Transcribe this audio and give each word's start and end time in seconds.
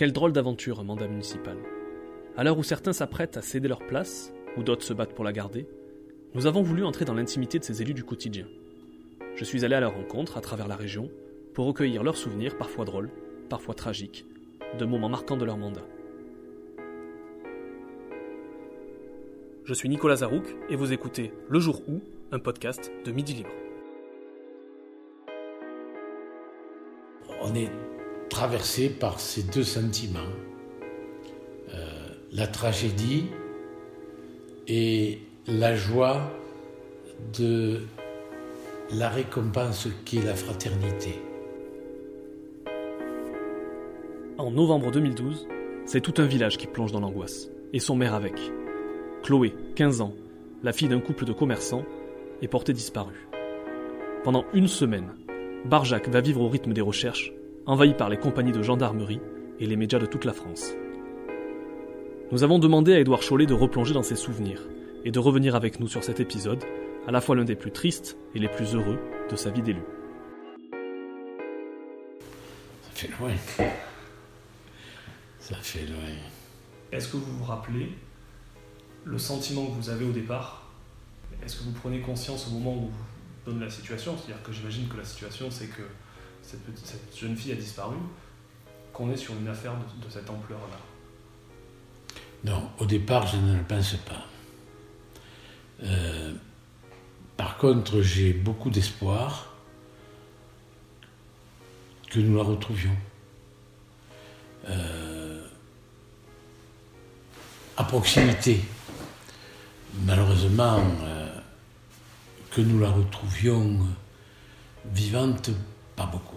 Quelle 0.00 0.14
drôle 0.14 0.32
d'aventure 0.32 0.80
un 0.80 0.84
mandat 0.84 1.08
municipal. 1.08 1.58
À 2.34 2.42
l'heure 2.42 2.56
où 2.56 2.62
certains 2.62 2.94
s'apprêtent 2.94 3.36
à 3.36 3.42
céder 3.42 3.68
leur 3.68 3.86
place, 3.86 4.32
ou 4.56 4.62
d'autres 4.62 4.82
se 4.82 4.94
battent 4.94 5.12
pour 5.12 5.26
la 5.26 5.32
garder, 5.34 5.66
nous 6.32 6.46
avons 6.46 6.62
voulu 6.62 6.86
entrer 6.86 7.04
dans 7.04 7.12
l'intimité 7.12 7.58
de 7.58 7.64
ces 7.64 7.82
élus 7.82 7.92
du 7.92 8.02
quotidien. 8.02 8.46
Je 9.36 9.44
suis 9.44 9.62
allé 9.62 9.74
à 9.74 9.80
leur 9.80 9.94
rencontre 9.94 10.38
à 10.38 10.40
travers 10.40 10.68
la 10.68 10.76
région 10.76 11.10
pour 11.52 11.66
recueillir 11.66 12.02
leurs 12.02 12.16
souvenirs, 12.16 12.56
parfois 12.56 12.86
drôles, 12.86 13.10
parfois 13.50 13.74
tragiques, 13.74 14.24
de 14.78 14.86
moments 14.86 15.10
marquants 15.10 15.36
de 15.36 15.44
leur 15.44 15.58
mandat. 15.58 15.84
Je 19.64 19.74
suis 19.74 19.90
Nicolas 19.90 20.16
Zarouk 20.16 20.56
et 20.70 20.76
vous 20.76 20.94
écoutez 20.94 21.30
Le 21.46 21.60
Jour 21.60 21.82
où, 21.86 22.00
un 22.32 22.38
podcast 22.38 22.90
de 23.04 23.12
Midi 23.12 23.34
Libre. 23.34 23.50
On 27.42 27.54
est 27.54 27.68
traversé 28.30 28.88
par 28.88 29.20
ces 29.20 29.42
deux 29.42 29.64
sentiments, 29.64 30.20
euh, 31.74 32.08
la 32.32 32.46
tragédie 32.46 33.26
et 34.66 35.18
la 35.46 35.74
joie 35.74 36.32
de 37.38 37.82
la 38.92 39.08
récompense 39.08 39.88
qui 40.04 40.18
est 40.18 40.24
la 40.24 40.34
fraternité. 40.34 41.20
En 44.38 44.50
novembre 44.50 44.90
2012, 44.90 45.46
c'est 45.84 46.00
tout 46.00 46.14
un 46.18 46.26
village 46.26 46.56
qui 46.56 46.66
plonge 46.66 46.92
dans 46.92 47.00
l'angoisse, 47.00 47.50
et 47.72 47.78
son 47.78 47.94
maire 47.94 48.14
avec. 48.14 48.34
Chloé, 49.22 49.54
15 49.76 50.00
ans, 50.00 50.14
la 50.62 50.72
fille 50.72 50.88
d'un 50.88 51.00
couple 51.00 51.24
de 51.24 51.32
commerçants, 51.32 51.84
est 52.40 52.48
portée 52.48 52.72
disparue. 52.72 53.28
Pendant 54.24 54.44
une 54.54 54.68
semaine, 54.68 55.14
Barjac 55.64 56.08
va 56.08 56.20
vivre 56.20 56.40
au 56.40 56.48
rythme 56.48 56.72
des 56.72 56.80
recherches, 56.80 57.32
envahi 57.70 57.94
par 57.94 58.08
les 58.08 58.16
compagnies 58.16 58.50
de 58.50 58.62
gendarmerie 58.62 59.20
et 59.60 59.66
les 59.66 59.76
médias 59.76 60.00
de 60.00 60.06
toute 60.06 60.24
la 60.24 60.32
France. 60.32 60.72
Nous 62.32 62.42
avons 62.42 62.58
demandé 62.58 62.94
à 62.94 62.98
Édouard 62.98 63.22
Chollet 63.22 63.46
de 63.46 63.54
replonger 63.54 63.94
dans 63.94 64.02
ses 64.02 64.16
souvenirs 64.16 64.60
et 65.04 65.12
de 65.12 65.18
revenir 65.20 65.54
avec 65.54 65.78
nous 65.78 65.86
sur 65.86 66.02
cet 66.02 66.18
épisode, 66.18 66.64
à 67.06 67.12
la 67.12 67.20
fois 67.20 67.36
l'un 67.36 67.44
des 67.44 67.54
plus 67.54 67.70
tristes 67.70 68.16
et 68.34 68.40
les 68.40 68.48
plus 68.48 68.74
heureux 68.74 68.98
de 69.30 69.36
sa 69.36 69.50
vie 69.50 69.62
d'élu. 69.62 69.82
Ça 72.82 72.90
fait 72.92 73.10
loin. 73.20 73.30
Ça 75.38 75.54
fait 75.54 75.86
loin. 75.86 76.10
Est-ce 76.90 77.06
que 77.06 77.18
vous 77.18 77.38
vous 77.38 77.44
rappelez 77.44 77.92
le 79.04 79.18
sentiment 79.18 79.66
que 79.66 79.72
vous 79.80 79.90
avez 79.90 80.04
au 80.04 80.12
départ? 80.12 80.72
Est-ce 81.44 81.58
que 81.58 81.62
vous 81.62 81.72
prenez 81.72 82.00
conscience 82.00 82.48
au 82.48 82.50
moment 82.50 82.74
où 82.74 82.88
vous 82.88 82.90
donne 83.46 83.60
la 83.60 83.70
situation? 83.70 84.16
C'est-à-dire 84.16 84.42
que 84.42 84.50
j'imagine 84.50 84.88
que 84.88 84.96
la 84.96 85.04
situation, 85.04 85.52
c'est 85.52 85.68
que 85.68 85.82
cette, 86.50 87.18
jeune 87.18 87.36
fille 87.36 87.52
a 87.52 87.56
disparu, 87.56 87.96
qu'on 88.92 89.10
est 89.10 89.16
sur 89.16 89.34
une 89.34 89.48
affaire 89.48 89.72
de, 89.72 90.06
de 90.06 90.10
cette 90.10 90.28
ampleur-là. 90.28 90.78
Non, 92.44 92.70
au 92.78 92.86
départ, 92.86 93.26
je 93.26 93.36
ne 93.36 93.56
le 93.56 93.62
pense 93.64 93.94
pas. 93.96 94.26
Euh, 95.82 96.32
par 97.36 97.56
contre, 97.58 98.00
j'ai 98.00 98.32
beaucoup 98.32 98.70
d'espoir 98.70 99.54
que 102.10 102.18
nous 102.18 102.36
la 102.36 102.42
retrouvions. 102.42 102.96
Euh, 104.68 105.46
à 107.76 107.84
proximité. 107.84 108.60
Malheureusement, 110.04 110.82
euh, 111.02 111.28
que 112.50 112.60
nous 112.60 112.78
la 112.78 112.90
retrouvions 112.90 113.78
vivante, 114.92 115.50
pas 116.00 116.06
beaucoup. 116.06 116.36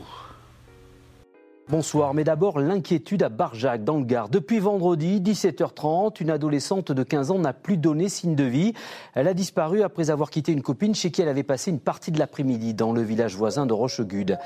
Bonsoir, 1.69 2.13
mais 2.13 2.25
d'abord 2.25 2.59
l'inquiétude 2.59 3.23
à 3.23 3.29
Barjac, 3.29 3.85
dans 3.85 3.97
le 3.97 4.03
Gard. 4.03 4.27
Depuis 4.27 4.59
vendredi, 4.59 5.21
17h30, 5.21 6.21
une 6.21 6.29
adolescente 6.29 6.91
de 6.91 7.03
15 7.03 7.31
ans 7.31 7.39
n'a 7.39 7.53
plus 7.53 7.77
donné 7.77 8.09
signe 8.09 8.35
de 8.35 8.43
vie. 8.43 8.73
Elle 9.13 9.29
a 9.29 9.33
disparu 9.33 9.81
après 9.81 10.09
avoir 10.09 10.29
quitté 10.29 10.51
une 10.51 10.61
copine 10.61 10.93
chez 10.93 11.11
qui 11.11 11.21
elle 11.21 11.29
avait 11.29 11.43
passé 11.43 11.71
une 11.71 11.79
partie 11.79 12.11
de 12.11 12.19
l'après-midi 12.19 12.73
dans 12.73 12.91
le 12.91 13.01
village 13.01 13.37
voisin 13.37 13.65
de 13.65 13.71
Rochegude. 13.71 14.37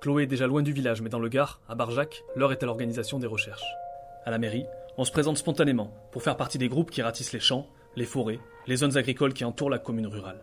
Chloé 0.00 0.24
est 0.24 0.26
déjà 0.26 0.48
loin 0.48 0.62
du 0.62 0.72
village, 0.72 1.02
mais 1.02 1.08
dans 1.08 1.20
le 1.20 1.28
Gard, 1.28 1.60
à 1.68 1.76
Barjac, 1.76 2.24
l'heure 2.34 2.50
est 2.50 2.64
à 2.64 2.66
l'organisation 2.66 3.20
des 3.20 3.28
recherches. 3.28 3.76
À 4.24 4.32
la 4.32 4.38
mairie, 4.38 4.66
on 4.98 5.04
se 5.04 5.12
présente 5.12 5.38
spontanément 5.38 5.92
pour 6.10 6.24
faire 6.24 6.36
partie 6.36 6.58
des 6.58 6.68
groupes 6.68 6.90
qui 6.90 7.02
ratissent 7.02 7.32
les 7.32 7.38
champs, 7.38 7.68
les 7.94 8.06
forêts, 8.06 8.40
les 8.66 8.76
zones 8.76 8.96
agricoles 8.96 9.34
qui 9.34 9.44
entourent 9.44 9.70
la 9.70 9.78
commune 9.78 10.08
rurale. 10.08 10.40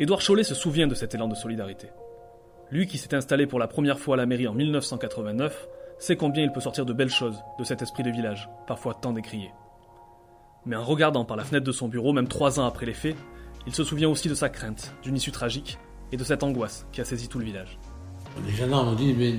Édouard 0.00 0.22
Chollet 0.22 0.44
se 0.44 0.54
souvient 0.54 0.86
de 0.86 0.94
cet 0.94 1.14
élan 1.14 1.28
de 1.28 1.34
solidarité. 1.34 1.88
Lui 2.70 2.86
qui 2.86 2.96
s'est 2.96 3.14
installé 3.14 3.46
pour 3.46 3.58
la 3.58 3.68
première 3.68 3.98
fois 3.98 4.14
à 4.14 4.16
la 4.16 4.24
mairie 4.24 4.48
en 4.48 4.54
1989, 4.54 5.68
sait 5.98 6.16
combien 6.16 6.42
il 6.42 6.52
peut 6.52 6.60
sortir 6.62 6.86
de 6.86 6.94
belles 6.94 7.10
choses 7.10 7.38
de 7.58 7.64
cet 7.64 7.82
esprit 7.82 8.02
de 8.02 8.10
village, 8.10 8.48
parfois 8.66 8.94
tant 8.94 9.12
décrié. 9.12 9.50
Mais 10.64 10.74
en 10.74 10.84
regardant 10.84 11.26
par 11.26 11.36
la 11.36 11.44
fenêtre 11.44 11.66
de 11.66 11.72
son 11.72 11.86
bureau, 11.86 12.14
même 12.14 12.28
trois 12.28 12.58
ans 12.58 12.64
après 12.64 12.86
les 12.86 12.94
faits, 12.94 13.14
il 13.66 13.74
se 13.74 13.84
souvient 13.84 14.08
aussi 14.08 14.30
de 14.30 14.34
sa 14.34 14.48
crainte, 14.48 14.94
d'une 15.02 15.16
issue 15.16 15.32
tragique, 15.32 15.76
et 16.12 16.16
de 16.16 16.24
cette 16.24 16.42
angoisse 16.42 16.86
qui 16.92 17.02
a 17.02 17.04
saisi 17.04 17.28
tout 17.28 17.38
le 17.38 17.44
village. 17.44 17.78
Les 18.46 18.52
gendarmes 18.52 18.88
ont 18.88 18.94
dit, 18.94 19.12
mais 19.12 19.34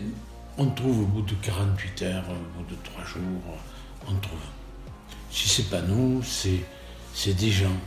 on 0.60 0.68
trouve 0.68 1.02
au 1.02 1.08
bout 1.08 1.24
de 1.24 1.34
48 1.42 2.04
heures, 2.04 2.26
au 2.30 2.60
bout 2.60 2.70
de 2.70 2.76
trois 2.84 3.04
jours, 3.04 3.58
on 4.08 4.14
trouve. 4.20 4.40
Si 5.32 5.50
c'est 5.50 5.72
pas 5.72 5.82
nous, 5.82 6.22
c'est, 6.22 6.60
c'est 7.16 7.34
des 7.34 7.50
gens. 7.50 7.78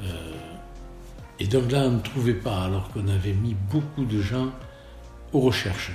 Euh, 0.00 0.57
et 1.40 1.46
donc 1.46 1.70
là, 1.70 1.82
on 1.84 1.92
ne 1.92 2.00
trouvait 2.00 2.34
pas, 2.34 2.64
alors 2.64 2.88
qu'on 2.90 3.06
avait 3.08 3.32
mis 3.32 3.54
beaucoup 3.54 4.04
de 4.04 4.20
gens 4.20 4.50
aux 5.32 5.40
recherches. 5.40 5.92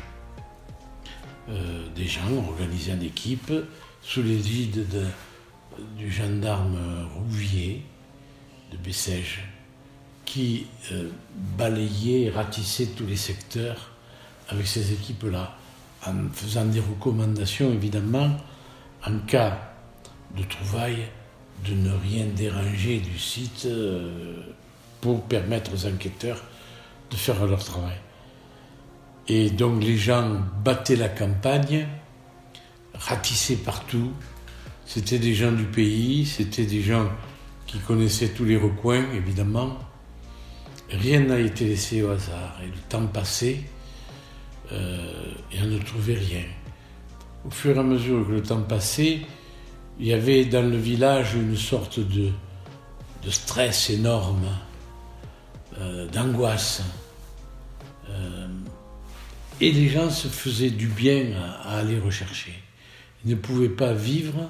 Euh, 1.49 1.87
des 1.95 2.05
gens 2.05 2.33
organisés 2.47 2.93
en 2.93 3.01
équipe, 3.01 3.51
sous 4.01 4.23
l'égide 4.23 4.87
de, 4.89 5.05
du 5.97 6.11
gendarme 6.11 6.77
Rouvier 7.15 7.83
de 8.71 8.77
Bessèges, 8.77 9.43
qui 10.25 10.67
euh, 10.91 11.09
balayait 11.57 12.21
et 12.21 12.29
ratissait 12.29 12.87
tous 12.95 13.05
les 13.05 13.17
secteurs 13.17 13.91
avec 14.47 14.67
ces 14.67 14.93
équipes-là, 14.93 15.57
en 16.05 16.29
faisant 16.31 16.65
des 16.65 16.79
recommandations 16.79 17.71
évidemment 17.71 18.37
en 19.05 19.19
cas 19.19 19.73
de 20.37 20.43
trouvailles 20.43 21.07
de 21.67 21.73
ne 21.73 21.91
rien 21.91 22.25
déranger 22.25 22.99
du 22.99 23.17
site. 23.19 23.65
Euh, 23.65 24.41
pour 25.03 25.21
permettre 25.23 25.71
aux 25.73 25.85
enquêteurs 25.85 26.41
de 27.11 27.17
faire 27.17 27.45
leur 27.45 27.61
travail. 27.61 27.97
Et 29.27 29.49
donc 29.49 29.83
les 29.83 29.97
gens 29.97 30.39
battaient 30.63 30.95
la 30.95 31.09
campagne, 31.09 31.85
ratissaient 32.93 33.57
partout. 33.57 34.13
C'était 34.85 35.19
des 35.19 35.33
gens 35.33 35.51
du 35.51 35.65
pays, 35.65 36.25
c'était 36.25 36.65
des 36.65 36.81
gens 36.81 37.09
qui 37.67 37.79
connaissaient 37.79 38.29
tous 38.29 38.45
les 38.45 38.55
recoins, 38.55 39.03
évidemment. 39.13 39.77
Rien 40.89 41.19
n'a 41.19 41.39
été 41.39 41.65
laissé 41.65 42.01
au 42.01 42.11
hasard. 42.11 42.61
Et 42.63 42.67
le 42.67 42.81
temps 42.87 43.07
passait 43.07 43.59
euh, 44.71 45.33
et 45.51 45.61
on 45.61 45.67
ne 45.67 45.79
trouvait 45.79 46.15
rien. 46.15 46.45
Au 47.45 47.49
fur 47.49 47.75
et 47.75 47.79
à 47.79 47.83
mesure 47.83 48.25
que 48.25 48.31
le 48.31 48.41
temps 48.41 48.61
passait, 48.61 49.19
il 49.99 50.07
y 50.07 50.13
avait 50.13 50.45
dans 50.45 50.65
le 50.65 50.77
village 50.77 51.35
une 51.35 51.57
sorte 51.57 51.99
de, 51.99 52.29
de 53.25 53.29
stress 53.29 53.89
énorme 53.89 54.47
euh, 55.79 56.07
d'angoisse. 56.07 56.84
Euh, 58.09 58.47
et 59.59 59.72
les 59.72 59.89
gens 59.89 60.09
se 60.09 60.28
faisaient 60.28 60.69
du 60.69 60.88
bien 60.88 61.31
à, 61.66 61.79
aller 61.79 62.00
rechercher. 62.00 62.53
Ils 63.25 63.31
ne 63.31 63.35
pouvaient 63.35 63.69
pas 63.69 63.94
vivre 63.94 64.50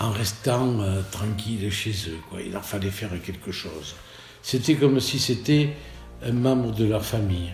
en 0.00 0.10
restant 0.10 0.80
euh, 0.80 1.02
tranquilles 1.10 1.70
chez 1.70 1.92
eux. 2.08 2.38
Il 2.44 2.52
leur 2.52 2.64
fallait 2.64 2.90
faire 2.90 3.10
quelque 3.22 3.52
chose. 3.52 3.94
C'était 4.42 4.74
comme 4.74 4.98
si 5.00 5.18
c'était 5.18 5.76
un 6.24 6.32
membre 6.32 6.72
de 6.72 6.86
leur 6.86 7.04
famille. 7.04 7.52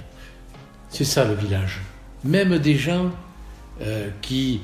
C'est 0.88 1.04
ça 1.04 1.24
le 1.24 1.34
village. 1.34 1.80
Même 2.22 2.58
des 2.58 2.78
gens 2.78 3.10
qui 4.22 4.60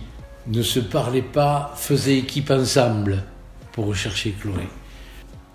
ne 0.47 0.62
se 0.62 0.79
parlaient 0.79 1.20
pas 1.20 1.75
faisaient 1.76 2.17
équipe 2.17 2.50
ensemble 2.53 3.25
pour 3.73 3.87
rechercher 3.87 4.31
Chloé. 4.41 4.69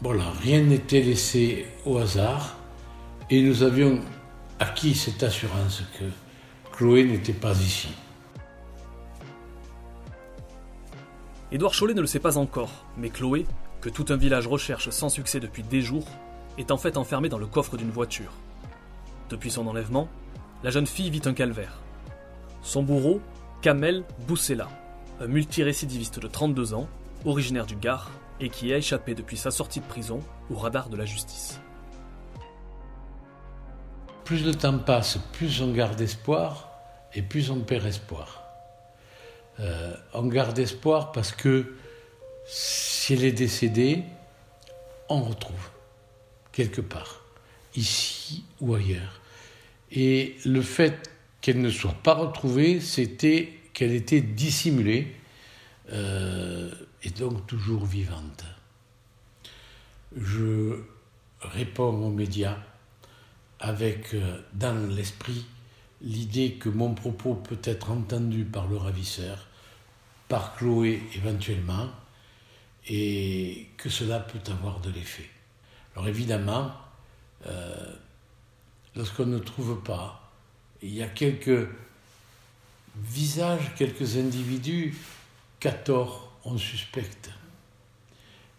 Voilà, 0.02 0.26
rien 0.44 0.62
n'était 0.62 1.02
laissé 1.02 1.66
au 1.86 1.98
hasard. 1.98 2.58
Et 3.32 3.42
nous 3.42 3.64
avions 3.64 4.00
acquis 4.60 4.94
cette 4.94 5.24
assurance 5.24 5.82
que 5.98 6.06
Chloé 6.72 7.06
n'était 7.06 7.34
pas 7.34 7.54
ici. 7.54 7.90
Édouard 11.52 11.74
Chollet 11.74 11.96
ne 11.96 12.02
le 12.02 12.08
sait 12.08 12.20
pas 12.20 12.38
encore, 12.38 12.86
mais 12.98 13.10
Chloé, 13.10 13.48
que 13.82 13.90
tout 13.90 14.06
un 14.10 14.16
village 14.16 14.46
recherche 14.46 14.92
sans 14.92 15.10
succès 15.10 15.40
depuis 15.40 15.64
des 15.64 15.82
jours, 15.82 16.08
est 16.60 16.70
en 16.70 16.78
fait 16.78 16.98
enfermée 16.98 17.30
dans 17.30 17.40
le 17.40 17.48
coffre 17.48 17.78
d'une 17.78 17.90
voiture. 17.90 18.32
Depuis 19.30 19.50
son 19.50 19.66
enlèvement, 19.66 20.08
la 20.64 20.70
jeune 20.70 20.86
fille 20.86 21.10
vit 21.10 21.22
un 21.26 21.34
calvaire. 21.34 21.80
Son 22.62 22.84
bourreau, 22.84 23.22
Kamel 23.64 24.04
Boussela, 24.28 24.70
un 25.20 25.28
multirécidiviste 25.28 26.20
de 26.20 26.28
32 26.28 26.76
ans, 26.76 26.88
originaire 27.26 27.66
du 27.66 27.76
Gard, 27.76 28.12
et 28.40 28.50
qui 28.50 28.72
a 28.72 28.78
échappé 28.78 29.16
depuis 29.16 29.38
sa 29.38 29.50
sortie 29.50 29.80
de 29.80 29.86
prison 29.86 30.20
au 30.52 30.56
radar 30.58 30.90
de 30.90 30.98
la 30.98 31.06
justice 31.06 31.60
plus 34.26 34.44
le 34.44 34.56
temps 34.56 34.80
passe, 34.80 35.20
plus 35.34 35.62
on 35.62 35.72
garde 35.72 36.02
espoir 36.02 36.70
et 37.14 37.22
plus 37.22 37.52
on 37.52 37.60
perd 37.62 37.86
espoir. 37.86 38.44
Euh, 39.60 39.96
on 40.14 40.26
garde 40.26 40.58
espoir 40.60 41.12
parce 41.12 41.32
que 41.32 41.76
si 42.46 43.14
elle 43.14 43.24
est 43.24 43.32
décédée, 43.32 44.04
on 45.08 45.22
retrouve 45.22 45.70
quelque 46.52 46.82
part, 46.82 47.22
ici 47.76 48.44
ou 48.60 48.74
ailleurs. 48.74 49.22
Et 49.92 50.36
le 50.44 50.62
fait 50.62 51.12
qu'elle 51.42 51.62
ne 51.62 51.70
soit 51.70 51.96
pas 52.04 52.16
retrouvée, 52.16 52.82
c'était 52.82 53.54
qu'elle 53.74 53.94
était 53.94 54.22
dissimulée 54.22 55.16
euh, 55.92 56.72
et 57.04 57.12
donc 57.12 57.46
toujours 57.46 57.86
vivante. 57.86 58.44
Je 60.18 60.80
réponds 61.42 62.06
aux 62.06 62.10
médias 62.10 62.58
avec 63.66 64.14
euh, 64.14 64.40
dans 64.54 64.78
l'esprit 64.96 65.44
l'idée 66.02 66.54
que 66.54 66.70
mon 66.70 66.94
propos 66.94 67.34
peut 67.34 67.58
être 67.64 67.90
entendu 67.90 68.46
par 68.46 68.68
le 68.68 68.78
ravisseur, 68.78 69.48
par 70.28 70.56
Chloé 70.56 71.02
éventuellement, 71.16 71.90
et 72.88 73.68
que 73.78 73.90
cela 73.90 74.20
peut 74.20 74.52
avoir 74.52 74.80
de 74.82 74.92
l'effet. 74.92 75.28
Alors 75.96 76.08
évidemment, 76.08 76.74
euh, 77.48 77.96
lorsqu'on 78.96 79.26
ne 79.26 79.40
trouve 79.40 79.82
pas, 79.82 80.32
il 80.84 80.94
y 80.94 81.02
a 81.02 81.08
quelques 81.08 81.68
visages, 82.96 83.74
quelques 83.76 84.18
individus 84.18 84.96
qu'à 85.60 85.72
tort 85.72 86.38
on 86.44 86.60
suspecte. 86.60 87.32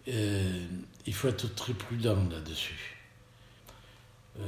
Euh, 0.09 0.67
il 1.07 1.15
faut 1.15 1.29
être 1.29 1.55
très 1.55 1.75
prudent 1.75 2.29
là-dessus. 2.29 2.96
Euh, 4.39 4.43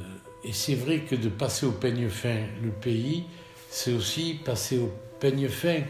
et 0.45 0.53
c'est 0.53 0.75
vrai 0.75 1.01
que 1.01 1.15
de 1.15 1.29
passer 1.29 1.67
au 1.67 1.73
peigne 1.73 2.09
fin 2.09 2.47
le 2.63 2.71
pays, 2.71 3.25
c'est 3.71 3.93
aussi 3.93 4.35
passer 4.35 4.79
au 4.79 4.93
peigne 5.21 5.49
fin 5.49 5.81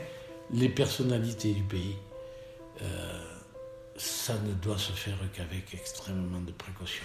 les 0.53 0.69
personnalités 0.69 1.53
du 1.53 1.63
pays. 1.63 1.97
Euh, 2.83 3.25
ça 3.97 4.35
ne 4.47 4.53
doit 4.53 4.79
se 4.79 4.93
faire 4.93 5.19
qu'avec 5.35 5.75
extrêmement 5.75 6.41
de 6.41 6.53
précaution. 6.53 7.05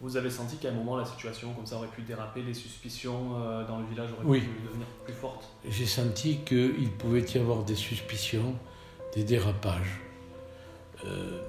Vous 0.00 0.16
avez 0.16 0.30
senti 0.30 0.56
qu'à 0.56 0.70
un 0.70 0.72
moment 0.72 0.96
la 0.96 1.04
situation 1.04 1.52
comme 1.52 1.66
ça 1.66 1.76
aurait 1.76 1.88
pu 1.88 2.02
déraper, 2.02 2.42
les 2.42 2.54
suspicions 2.54 3.36
euh, 3.36 3.66
dans 3.66 3.80
le 3.80 3.86
village 3.86 4.08
auraient 4.12 4.40
pu 4.40 4.46
devenir 4.66 4.86
plus 5.04 5.12
fortes? 5.12 5.46
J'ai 5.68 5.84
senti 5.84 6.38
qu'il 6.38 6.90
pouvait 6.92 7.24
y 7.34 7.36
avoir 7.36 7.64
des 7.64 7.74
suspicions, 7.74 8.54
des 9.14 9.24
dérapages. 9.24 10.00
Euh, 11.04 11.42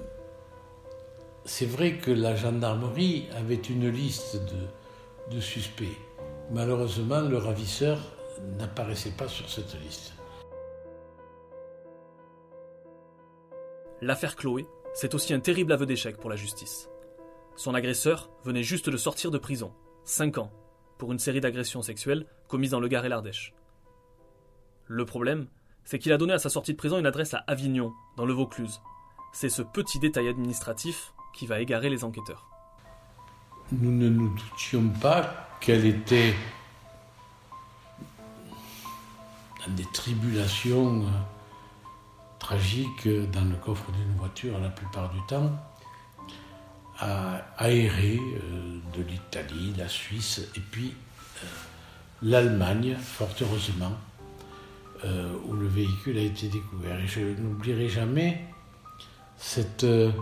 c'est 1.44 1.66
vrai 1.66 1.98
que 1.98 2.10
la 2.10 2.34
gendarmerie 2.36 3.26
avait 3.36 3.54
une 3.54 3.88
liste 3.88 4.40
de, 5.30 5.40
suspects. 5.40 5.98
Malheureusement, 6.50 7.22
le 7.22 7.38
ravisseur 7.38 7.98
n'apparaissait 8.58 9.12
pas 9.12 9.28
sur 9.28 9.48
cette 9.48 9.80
liste. 9.82 10.12
L'affaire 14.00 14.36
Chloé, 14.36 14.66
c'est 14.94 15.14
aussi 15.14 15.32
un 15.32 15.40
terrible 15.40 15.72
aveu 15.72 15.86
d'échec 15.86 16.16
pour 16.18 16.28
la 16.28 16.36
justice. 16.36 16.90
Son 17.56 17.74
agresseur 17.74 18.30
venait 18.44 18.62
juste 18.62 18.90
de 18.90 18.96
sortir 18.96 19.30
de 19.30 19.38
prison, 19.38 19.72
5 20.04 20.38
ans, 20.38 20.52
pour 20.98 21.12
une 21.12 21.18
série 21.18 21.40
d'agressions 21.40 21.82
sexuelles 21.82 22.26
commises 22.48 22.72
dans 22.72 22.80
le 22.80 22.88
Gard 22.88 23.04
et 23.04 23.08
l'Ardèche. 23.08 23.54
Le 24.86 25.04
problème, 25.04 25.46
c'est 25.84 25.98
qu'il 25.98 26.12
a 26.12 26.18
donné 26.18 26.32
à 26.32 26.38
sa 26.38 26.50
sortie 26.50 26.72
de 26.72 26.78
prison 26.78 26.98
une 26.98 27.06
adresse 27.06 27.34
à 27.34 27.44
Avignon, 27.46 27.92
dans 28.16 28.26
le 28.26 28.32
Vaucluse. 28.32 28.80
C'est 29.32 29.48
ce 29.48 29.62
petit 29.62 29.98
détail 29.98 30.28
administratif 30.28 31.12
qui 31.32 31.46
va 31.46 31.60
égarer 31.60 31.88
les 31.88 32.04
enquêteurs. 32.04 32.46
Nous 33.70 33.90
ne 33.90 34.08
nous 34.08 34.28
doutions 34.50 34.88
pas 35.00 35.48
qu'elle 35.60 35.86
était 35.86 36.34
dans 39.64 39.72
des 39.74 39.86
tribulations 39.92 41.02
euh, 41.02 41.10
tragiques 42.38 43.08
dans 43.32 43.44
le 43.44 43.56
coffre 43.56 43.90
d'une 43.92 44.16
voiture 44.16 44.58
la 44.58 44.68
plupart 44.68 45.10
du 45.10 45.20
temps, 45.28 45.50
à 46.98 47.42
aérer 47.58 48.18
euh, 48.18 48.78
de 48.96 49.02
l'Italie, 49.02 49.72
la 49.78 49.88
Suisse 49.88 50.40
et 50.56 50.60
puis 50.60 50.94
euh, 51.42 51.46
l'Allemagne, 52.22 52.96
fort 53.00 53.30
heureusement, 53.40 53.92
où 55.48 55.54
le 55.54 55.66
véhicule 55.66 56.16
a 56.16 56.20
été 56.20 56.46
découvert. 56.46 56.96
Et 57.00 57.08
je 57.08 57.18
n'oublierai 57.18 57.88
jamais 57.88 58.40
cette 59.42 59.82
euh, 59.82 60.12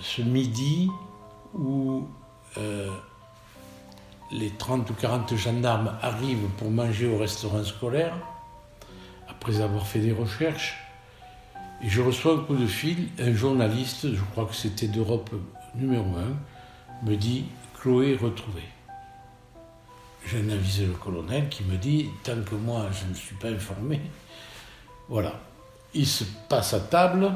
ce 0.00 0.22
midi 0.22 0.90
où 1.54 2.06
euh, 2.58 2.90
les 4.30 4.50
30 4.50 4.88
ou 4.90 4.94
40 4.94 5.36
gendarmes 5.36 5.96
arrivent 6.02 6.48
pour 6.58 6.70
manger 6.70 7.06
au 7.06 7.18
restaurant 7.18 7.64
scolaire, 7.64 8.14
après 9.28 9.60
avoir 9.60 9.86
fait 9.86 10.00
des 10.00 10.12
recherches, 10.12 10.78
je 11.82 12.00
reçois 12.00 12.34
un 12.34 12.38
coup 12.38 12.54
de 12.54 12.66
fil, 12.66 13.08
un 13.18 13.32
journaliste, 13.34 14.14
je 14.14 14.22
crois 14.32 14.46
que 14.46 14.54
c'était 14.54 14.86
d'Europe 14.86 15.30
numéro 15.74 16.06
1, 17.02 17.08
me 17.08 17.16
dit 17.16 17.44
Chloé 17.80 18.16
retrouvée. 18.16 18.68
J'ai 20.26 20.38
un 20.38 20.50
avis 20.50 20.86
le 20.86 20.92
colonel 20.92 21.48
qui 21.48 21.64
me 21.64 21.76
dit 21.76 22.08
Tant 22.22 22.40
que 22.48 22.54
moi 22.54 22.86
je 22.92 23.10
ne 23.10 23.14
suis 23.14 23.34
pas 23.34 23.48
informé, 23.48 24.00
voilà. 25.08 25.40
Il 25.94 26.06
se 26.06 26.24
passe 26.48 26.72
à 26.72 26.80
table, 26.80 27.32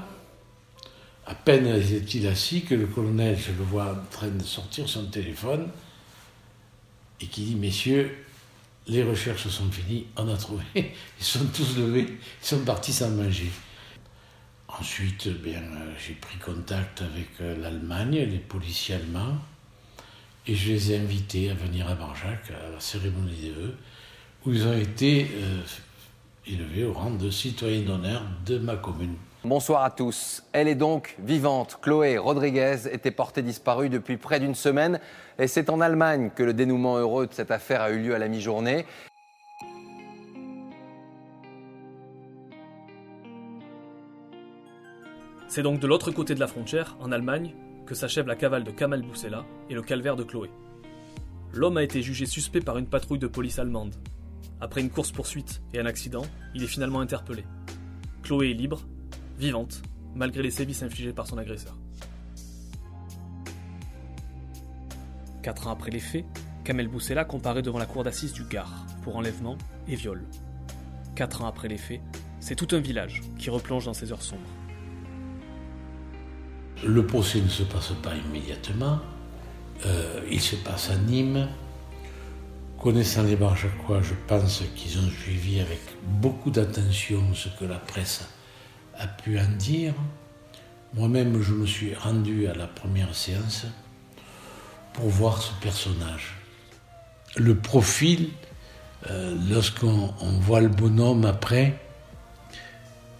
à 1.26 1.34
peine 1.34 1.66
est-il 1.66 2.26
assis 2.28 2.62
que 2.62 2.74
le 2.74 2.86
colonel, 2.86 3.36
je 3.36 3.50
le 3.50 3.64
vois 3.64 3.92
en 3.92 4.10
train 4.10 4.28
de 4.28 4.42
sortir 4.42 4.88
son 4.88 5.06
téléphone 5.06 5.68
et 7.20 7.26
qui 7.26 7.42
dit 7.42 7.56
Messieurs, 7.56 8.16
les 8.86 9.02
recherches 9.02 9.48
sont 9.48 9.70
finies, 9.70 10.06
on 10.16 10.28
a 10.28 10.36
trouvé. 10.36 10.64
Ils 10.74 11.24
sont 11.24 11.44
tous 11.52 11.76
levés, 11.76 12.06
ils 12.08 12.46
sont 12.46 12.60
partis 12.60 12.92
sans 12.92 13.10
manger. 13.10 13.50
Ensuite, 14.68 15.28
bien, 15.42 15.62
euh, 15.62 15.92
j'ai 15.98 16.14
pris 16.14 16.38
contact 16.38 17.02
avec 17.02 17.28
euh, 17.40 17.56
l'Allemagne, 17.60 18.26
les 18.30 18.38
policiers 18.38 18.96
allemands, 18.96 19.38
et 20.46 20.54
je 20.54 20.72
les 20.72 20.92
ai 20.92 20.98
invités 20.98 21.50
à 21.50 21.54
venir 21.54 21.88
à 21.88 21.94
Barjac 21.94 22.50
à 22.50 22.70
la 22.70 22.80
cérémonie 22.80 23.34
des 23.40 23.50
vœux, 23.50 23.74
où 24.44 24.52
ils 24.52 24.66
ont 24.66 24.78
été 24.78 25.28
euh, 25.34 25.62
élevés 26.46 26.84
au 26.84 26.92
rang 26.92 27.10
de 27.10 27.30
citoyens 27.30 27.82
d'honneur 27.82 28.22
de 28.44 28.58
ma 28.58 28.76
commune. 28.76 29.16
Bonsoir 29.46 29.84
à 29.84 29.92
tous. 29.92 30.42
Elle 30.52 30.66
est 30.66 30.74
donc 30.74 31.14
vivante. 31.20 31.78
Chloé 31.80 32.18
Rodriguez 32.18 32.88
était 32.90 33.12
portée 33.12 33.42
disparue 33.42 33.88
depuis 33.88 34.16
près 34.16 34.40
d'une 34.40 34.56
semaine 34.56 34.98
et 35.38 35.46
c'est 35.46 35.70
en 35.70 35.80
Allemagne 35.80 36.32
que 36.34 36.42
le 36.42 36.52
dénouement 36.52 36.96
heureux 36.96 37.28
de 37.28 37.32
cette 37.32 37.52
affaire 37.52 37.80
a 37.80 37.92
eu 37.92 38.00
lieu 38.00 38.12
à 38.12 38.18
la 38.18 38.26
mi-journée. 38.26 38.86
C'est 45.46 45.62
donc 45.62 45.78
de 45.78 45.86
l'autre 45.86 46.10
côté 46.10 46.34
de 46.34 46.40
la 46.40 46.48
frontière, 46.48 46.96
en 46.98 47.12
Allemagne, 47.12 47.54
que 47.86 47.94
s'achève 47.94 48.26
la 48.26 48.34
cavale 48.34 48.64
de 48.64 48.72
Kamal 48.72 49.02
Boussela 49.02 49.44
et 49.70 49.74
le 49.74 49.82
calvaire 49.82 50.16
de 50.16 50.24
Chloé. 50.24 50.50
L'homme 51.52 51.76
a 51.76 51.84
été 51.84 52.02
jugé 52.02 52.26
suspect 52.26 52.62
par 52.62 52.78
une 52.78 52.88
patrouille 52.88 53.20
de 53.20 53.28
police 53.28 53.60
allemande. 53.60 53.94
Après 54.60 54.80
une 54.80 54.90
course-poursuite 54.90 55.62
et 55.72 55.78
un 55.78 55.86
accident, 55.86 56.26
il 56.56 56.64
est 56.64 56.66
finalement 56.66 56.98
interpellé. 56.98 57.44
Chloé 58.24 58.50
est 58.50 58.54
libre 58.54 58.82
vivante, 59.38 59.82
malgré 60.14 60.42
les 60.42 60.50
sévices 60.50 60.82
infligés 60.82 61.12
par 61.12 61.26
son 61.26 61.38
agresseur. 61.38 61.76
Quatre 65.42 65.68
ans 65.68 65.70
après 65.70 65.90
les 65.90 66.00
faits, 66.00 66.24
Kamel 66.64 66.88
Boussela 66.88 67.24
comparaît 67.24 67.62
devant 67.62 67.78
la 67.78 67.86
cour 67.86 68.02
d'assises 68.02 68.32
du 68.32 68.44
Gard 68.44 68.86
pour 69.02 69.16
enlèvement 69.16 69.56
et 69.86 69.94
viol. 69.94 70.24
Quatre 71.14 71.42
ans 71.42 71.46
après 71.46 71.68
les 71.68 71.78
faits, 71.78 72.00
c'est 72.40 72.56
tout 72.56 72.74
un 72.74 72.80
village 72.80 73.22
qui 73.38 73.50
replonge 73.50 73.84
dans 73.84 73.94
ses 73.94 74.10
heures 74.10 74.22
sombres. 74.22 74.42
Le 76.84 77.06
procès 77.06 77.40
ne 77.40 77.48
se 77.48 77.62
passe 77.62 77.92
pas 78.02 78.14
immédiatement. 78.16 78.98
Euh, 79.84 80.20
il 80.30 80.40
se 80.40 80.56
passe 80.56 80.90
à 80.90 80.96
Nîmes. 80.96 81.48
Connaissant 82.78 83.22
les 83.22 83.36
Barjacois, 83.36 84.02
je 84.02 84.14
pense 84.26 84.62
qu'ils 84.74 84.98
ont 84.98 85.08
suivi 85.08 85.60
avec 85.60 85.80
beaucoup 86.02 86.50
d'attention 86.50 87.22
ce 87.34 87.48
que 87.48 87.64
la 87.64 87.78
presse 87.78 88.28
a 88.98 89.06
pu 89.06 89.38
en 89.38 89.48
dire. 89.56 89.94
Moi-même, 90.94 91.42
je 91.42 91.52
me 91.52 91.66
suis 91.66 91.94
rendu 91.94 92.46
à 92.46 92.54
la 92.54 92.66
première 92.66 93.14
séance 93.14 93.66
pour 94.92 95.08
voir 95.08 95.42
ce 95.42 95.52
personnage. 95.60 96.36
Le 97.36 97.54
profil, 97.54 98.30
euh, 99.10 99.36
lorsqu'on 99.50 100.14
voit 100.40 100.60
le 100.60 100.68
bonhomme 100.68 101.26
après, 101.26 101.78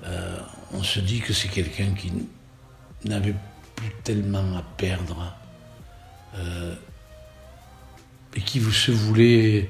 euh, 0.05 0.39
on 0.73 0.83
se 0.83 1.01
dit 1.01 1.21
que 1.21 1.33
c'est 1.33 1.49
quelqu'un 1.49 1.93
qui 1.93 2.13
n'avait 3.05 3.35
plus 3.75 3.93
tellement 4.05 4.57
à 4.57 4.63
perdre 4.79 5.35
euh, 6.37 6.75
et 8.35 8.41
qui 8.41 8.61
se 8.61 8.91
voulait 8.91 9.69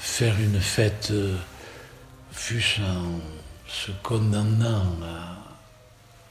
faire 0.00 0.38
une 0.40 0.60
fête, 0.60 1.12
fût-ce 2.32 2.80
en 2.80 3.20
se 3.70 3.92
condamnant 4.02 4.84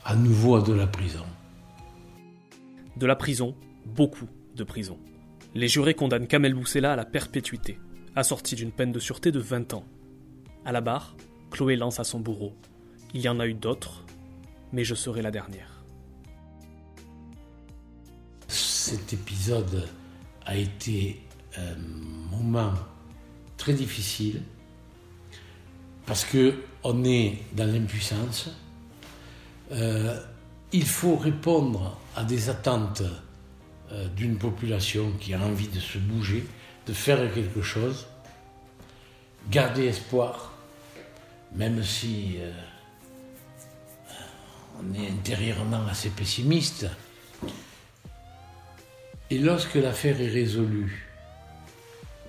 à, 0.03 0.15
nouveau 0.15 0.57
à 0.57 0.61
de 0.61 0.73
la 0.73 0.87
prison. 0.87 1.25
De 2.97 3.05
la 3.05 3.15
prison, 3.15 3.55
beaucoup 3.85 4.27
de 4.55 4.63
prison. 4.65 4.99
Les 5.55 5.69
jurés 5.69 5.93
condamnent 5.93 6.27
Kamel 6.27 6.53
Boussela 6.53 6.93
à 6.93 6.95
la 6.97 7.05
perpétuité, 7.05 7.79
assortie 8.15 8.55
d'une 8.55 8.73
peine 8.73 8.91
de 8.91 8.99
sûreté 8.99 9.31
de 9.31 9.39
20 9.39 9.73
ans. 9.73 9.85
À 10.65 10.73
la 10.73 10.81
barre, 10.81 11.15
Chloé 11.49 11.77
lance 11.77 11.99
à 11.99 12.03
son 12.03 12.19
bourreau 12.19 12.53
Il 13.13 13.21
y 13.21 13.29
en 13.29 13.39
a 13.39 13.47
eu 13.47 13.53
d'autres, 13.53 14.03
mais 14.73 14.83
je 14.83 14.93
serai 14.93 15.21
la 15.21 15.31
dernière. 15.31 15.85
Cet 18.47 19.13
épisode 19.13 19.87
a 20.45 20.57
été 20.57 21.21
un 21.55 21.77
moment 22.31 22.73
très 23.55 23.73
difficile 23.73 24.41
parce 26.09 26.25
que 26.25 26.55
on 26.83 27.03
est 27.03 27.37
dans 27.53 27.71
l'impuissance. 27.71 28.49
Euh, 29.71 30.19
il 30.71 30.85
faut 30.85 31.15
répondre 31.15 31.99
à 32.15 32.23
des 32.23 32.49
attentes 32.49 33.03
euh, 33.91 34.07
d'une 34.15 34.37
population 34.39 35.11
qui 35.19 35.35
a 35.35 35.39
envie 35.39 35.67
de 35.67 35.79
se 35.79 35.99
bouger, 35.99 36.47
de 36.87 36.93
faire 36.93 37.31
quelque 37.31 37.61
chose, 37.61 38.07
garder 39.51 39.85
espoir, 39.85 40.51
même 41.53 41.83
si 41.83 42.37
euh, 42.39 42.51
on 44.81 44.99
est 44.99 45.11
intérieurement 45.11 45.85
assez 45.87 46.09
pessimiste. 46.09 46.87
Et 49.29 49.37
lorsque 49.37 49.75
l'affaire 49.75 50.19
est 50.19 50.29
résolue 50.29 51.07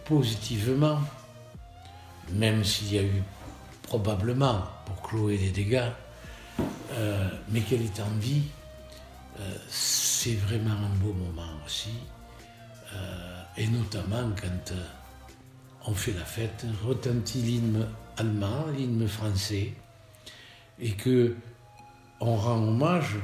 positivement, 0.05 1.01
même 2.35 2.63
s'il 2.63 2.93
y 2.93 2.99
a 2.99 3.03
eu 3.03 3.23
probablement 3.91 4.63
pour 4.87 5.03
Chloé 5.03 5.37
des 5.37 5.51
dégâts, 5.51 5.91
euh, 6.93 7.29
mais 7.49 7.61
qu'elle 7.61 7.83
est 7.83 8.01
en 8.01 8.19
vie, 8.21 8.45
euh, 9.41 9.57
c'est 9.69 10.37
vraiment 10.37 10.71
un 10.71 10.97
beau 11.03 11.13
moment 11.13 11.51
aussi. 11.67 11.91
Euh, 12.95 13.43
et 13.57 13.67
notamment 13.67 14.31
quand 14.41 14.75
on 15.87 15.93
fait 15.93 16.13
la 16.13 16.25
fête, 16.25 16.65
retentit 16.87 17.39
l'hymne 17.39 17.89
allemand, 18.17 18.67
l'hymne 18.77 19.09
français, 19.09 19.73
et 20.79 20.93
que 20.93 21.35
on 22.21 22.37
rend 22.37 22.63
hommage 22.63 23.17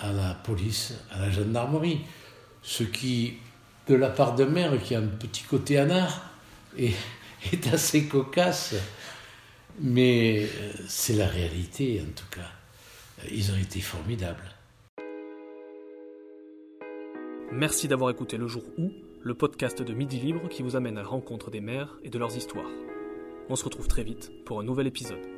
à 0.00 0.10
la 0.10 0.34
police, 0.34 0.94
à 1.12 1.20
la 1.20 1.30
gendarmerie, 1.30 2.00
ce 2.62 2.82
qui, 2.82 3.34
de 3.86 3.94
la 3.94 4.08
part 4.08 4.34
de 4.34 4.44
mère 4.44 4.72
qui 4.82 4.96
a 4.96 4.98
un 4.98 5.06
petit 5.06 5.44
côté 5.44 5.78
anard, 5.78 6.20
est 6.76 6.96
assez 7.72 8.06
cocasse, 8.06 8.74
mais 9.80 10.46
c'est 10.88 11.14
la 11.14 11.26
réalité 11.26 12.02
en 12.02 12.12
tout 12.12 12.28
cas. 12.30 12.50
Ils 13.30 13.50
ont 13.52 13.56
été 13.56 13.80
formidables. 13.80 14.54
Merci 17.52 17.88
d'avoir 17.88 18.10
écouté 18.10 18.36
Le 18.36 18.46
Jour 18.46 18.62
où, 18.76 18.92
le 19.22 19.34
podcast 19.34 19.82
de 19.82 19.94
Midi 19.94 20.18
Libre 20.18 20.48
qui 20.48 20.62
vous 20.62 20.76
amène 20.76 20.98
à 20.98 21.02
la 21.02 21.08
rencontre 21.08 21.50
des 21.50 21.60
mères 21.60 21.98
et 22.04 22.10
de 22.10 22.18
leurs 22.18 22.36
histoires. 22.36 22.70
On 23.48 23.56
se 23.56 23.64
retrouve 23.64 23.88
très 23.88 24.04
vite 24.04 24.30
pour 24.44 24.60
un 24.60 24.64
nouvel 24.64 24.86
épisode. 24.86 25.37